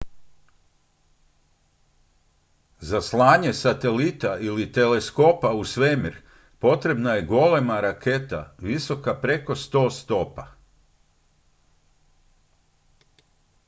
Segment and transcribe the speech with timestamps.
[2.79, 6.15] za slanje satelita ili teleskopa u svemir
[6.59, 10.47] potrebna je golema raketa visoka preko 100 stopa